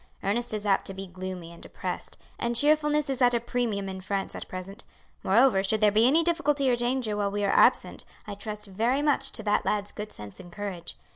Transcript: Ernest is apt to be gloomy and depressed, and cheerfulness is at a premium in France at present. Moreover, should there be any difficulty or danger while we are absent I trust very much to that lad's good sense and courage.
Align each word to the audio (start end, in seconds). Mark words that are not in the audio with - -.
Ernest 0.23 0.51
is 0.51 0.65
apt 0.65 0.87
to 0.87 0.95
be 0.95 1.05
gloomy 1.05 1.51
and 1.51 1.61
depressed, 1.61 2.17
and 2.39 2.55
cheerfulness 2.55 3.07
is 3.07 3.21
at 3.21 3.35
a 3.35 3.39
premium 3.39 3.87
in 3.87 4.01
France 4.01 4.33
at 4.33 4.47
present. 4.47 4.83
Moreover, 5.21 5.61
should 5.61 5.79
there 5.79 5.91
be 5.91 6.07
any 6.07 6.23
difficulty 6.23 6.67
or 6.71 6.75
danger 6.75 7.15
while 7.15 7.29
we 7.29 7.43
are 7.45 7.51
absent 7.53 8.03
I 8.25 8.33
trust 8.33 8.65
very 8.65 9.03
much 9.03 9.29
to 9.33 9.43
that 9.43 9.63
lad's 9.63 9.91
good 9.91 10.11
sense 10.11 10.39
and 10.39 10.51
courage. 10.51 10.97